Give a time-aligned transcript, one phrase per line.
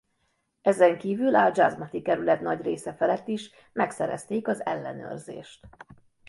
[0.61, 5.67] Ezen kívül al-Jazmati kerület nagy része felett is megszerezték az ellenőrzést.